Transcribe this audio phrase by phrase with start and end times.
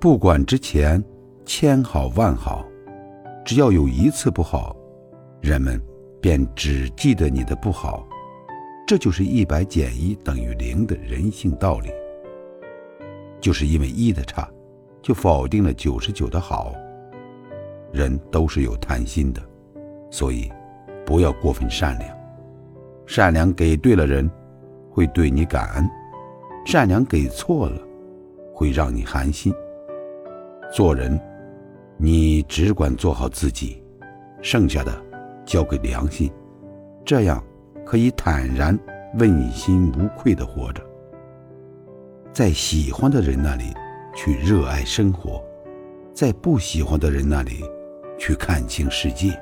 [0.00, 1.04] 不管之前
[1.44, 2.64] 千好万好，
[3.44, 4.74] 只要有一次不好，
[5.42, 5.78] 人们
[6.22, 8.08] 便只记得你的不好。
[8.86, 11.90] 这就是一百减一等于零的人性道理。
[13.42, 14.48] 就是因为一的差，
[15.02, 16.72] 就否定了九十九的好。
[17.92, 19.42] 人都是有贪心的，
[20.10, 20.50] 所以
[21.04, 22.16] 不要过分善良。
[23.04, 24.30] 善良给对了人，
[24.90, 25.84] 会对你感恩；
[26.64, 27.78] 善良给错了，
[28.54, 29.52] 会让你寒心。
[30.72, 31.20] 做人，
[31.96, 33.82] 你只管做好自己，
[34.40, 34.92] 剩下的
[35.44, 36.30] 交给良心，
[37.04, 37.44] 这样
[37.84, 38.78] 可以坦然、
[39.18, 40.80] 问心无愧的活着。
[42.32, 43.74] 在喜欢的人那里
[44.14, 45.42] 去热爱生活，
[46.14, 47.64] 在不喜欢的人那里
[48.16, 49.36] 去看清世界。